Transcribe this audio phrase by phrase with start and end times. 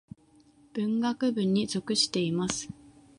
[0.73, 2.69] 文学部に属しています。